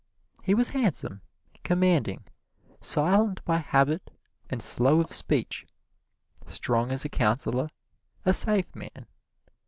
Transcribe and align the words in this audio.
He 0.43 0.55
was 0.55 0.71
handsome, 0.71 1.21
commanding, 1.63 2.23
silent 2.79 3.45
by 3.45 3.57
habit 3.59 4.09
and 4.49 4.59
slow 4.63 4.99
of 4.99 5.11
speech, 5.13 5.67
strong 6.47 6.89
as 6.89 7.05
a 7.05 7.07
counselor, 7.07 7.69
a 8.25 8.33
safe 8.33 8.75
man. 8.75 9.05